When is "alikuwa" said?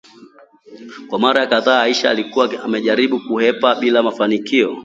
2.09-2.63